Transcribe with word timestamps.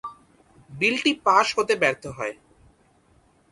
বিলটি 0.69 1.11
পাস 1.25 1.47
হতে 1.57 1.73
ব্যর্থ 1.81 2.03
হয়। 2.17 2.35